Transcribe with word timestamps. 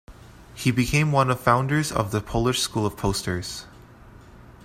He 0.55 0.71
became 0.71 1.11
one 1.11 1.29
of 1.29 1.39
founders 1.41 1.91
of 1.91 2.09
the 2.09 2.21
Polish 2.21 2.59
School 2.59 2.87
of 2.87 2.97
Posters. 2.97 3.67